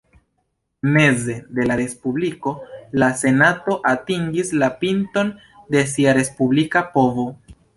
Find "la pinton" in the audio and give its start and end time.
4.63-5.31